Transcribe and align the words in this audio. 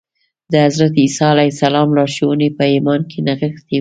د 0.51 0.53
حضرت 0.65 0.93
عیسی 1.03 1.25
علیه 1.33 1.51
السلام 1.53 1.87
لارښوونې 1.97 2.49
په 2.57 2.63
ایمان 2.73 3.01
کې 3.09 3.19
نغښتې 3.27 3.63
وې 3.65 3.69